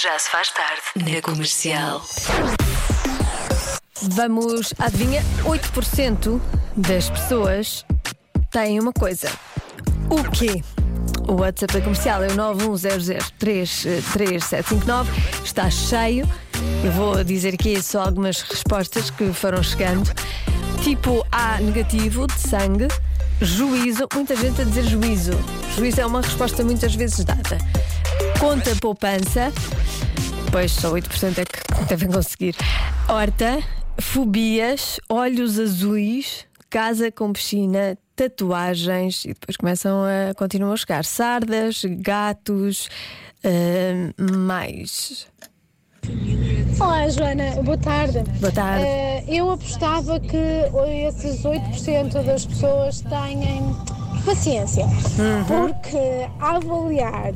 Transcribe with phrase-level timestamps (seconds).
[0.00, 2.00] Já se faz tarde na comercial.
[4.00, 5.24] Vamos, adivinha?
[5.42, 6.40] 8%
[6.76, 7.84] das pessoas
[8.52, 9.28] têm uma coisa.
[10.08, 10.62] O quê?
[11.26, 15.08] O WhatsApp da comercial é o 910033759.
[15.44, 16.30] Está cheio.
[16.84, 20.08] Eu vou dizer aqui só algumas respostas que foram chegando.
[20.80, 22.86] Tipo A negativo, de sangue.
[23.40, 24.06] Juízo.
[24.14, 25.32] Muita gente a dizer juízo.
[25.76, 27.58] Juízo é uma resposta muitas vezes dada.
[28.38, 29.52] Conta poupança.
[30.50, 32.54] Pois só 8% é que devem conseguir.
[33.08, 33.62] Horta,
[34.00, 41.82] fobias, olhos azuis, casa com piscina, tatuagens e depois começam a continuam a chegar sardas,
[41.84, 42.88] gatos,
[43.44, 45.26] ah, mais.
[46.80, 48.22] Olá, Joana, boa tarde.
[48.40, 48.84] Boa tarde.
[48.84, 50.36] Eh, eu apostava que
[51.06, 53.44] esses 8% das pessoas têm
[54.28, 54.84] paciência,
[55.46, 57.32] porque a avaliar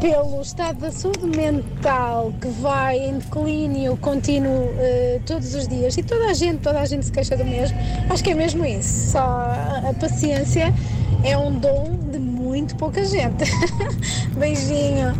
[0.00, 6.02] pelo estado da saúde mental que vai em declínio contínuo eh, todos os dias e
[6.02, 7.78] toda a gente, toda a gente se queixa do mesmo,
[8.10, 9.12] acho que é mesmo isso.
[9.12, 10.74] Só a paciência
[11.22, 13.44] é um dom de muito pouca gente.
[14.36, 15.14] Beijinho.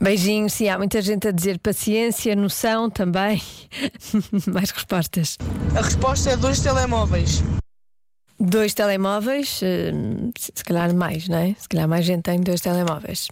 [0.00, 3.42] Beijinhos, sim, há muita gente a dizer paciência, noção também.
[4.46, 5.36] mais respostas.
[5.74, 7.42] A resposta é dois telemóveis.
[8.42, 9.92] Dois telemóveis, eh,
[10.38, 11.54] se calhar mais, não é?
[11.58, 13.28] Se calhar mais gente tem dois telemóveis.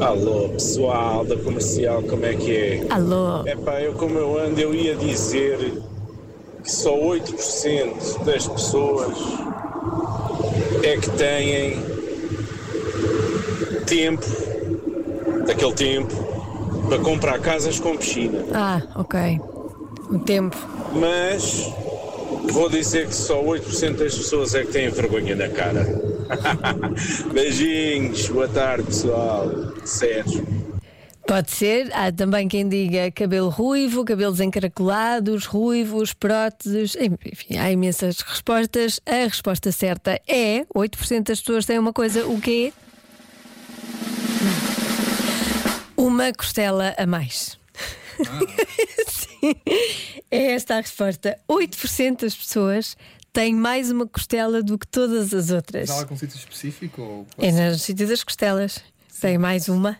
[0.00, 2.86] Alô, pessoal da comercial, como é que é?
[2.90, 3.46] Alô?
[3.46, 5.80] Epá, eu como eu ando, eu ia dizer
[6.64, 9.16] que só 8% das pessoas
[10.82, 11.80] é que têm
[13.86, 14.26] tempo,
[15.46, 16.14] daquele tempo,
[16.88, 18.44] para comprar casas com piscina.
[18.52, 19.40] Ah, ok.
[20.10, 20.56] O tempo.
[20.92, 21.72] Mas
[22.52, 25.86] vou dizer que só 8% das pessoas é que têm vergonha na cara.
[27.32, 29.50] Beijinhos, boa tarde pessoal.
[29.84, 30.46] Sérgio.
[31.26, 31.90] Pode ser.
[31.92, 36.96] Há também quem diga cabelo ruivo, cabelos encaracolados, ruivos, próteses.
[36.96, 38.98] Enfim, há imensas respostas.
[39.04, 42.72] A resposta certa é: 8% das pessoas têm uma coisa, o quê?
[45.94, 47.58] Uma costela a mais.
[48.77, 48.77] É
[50.58, 51.38] esta a resposta.
[51.48, 52.96] 8% das pessoas
[53.32, 55.88] têm mais uma costela do que todas as outras.
[55.90, 57.00] Há algum sítio específico?
[57.02, 58.80] Ou É no sítio das costelas.
[59.20, 59.96] Tem mais uma.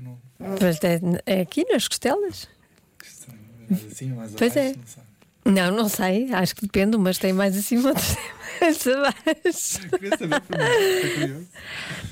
[0.00, 0.18] Não-
[0.60, 2.48] Mas é, é aqui nas costelas?
[3.68, 4.70] mais assim, mais Pois é.
[4.70, 5.02] abaixo, não sei.
[5.44, 6.32] Não, não sei.
[6.32, 6.96] Acho que depende.
[6.96, 8.16] Umas têm mais acima, outras
[8.60, 9.88] mais abaixo.
[9.90, 11.46] Queria saber.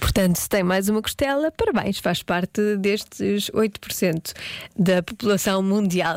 [0.00, 4.32] Portanto, se tem mais uma costela, parabéns, faz parte destes 8%
[4.76, 6.14] da população mundial.